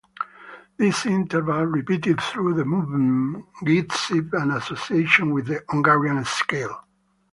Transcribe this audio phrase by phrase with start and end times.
[0.77, 6.87] This interval, repeated through the movement, gives it an association with the Hungarian scale.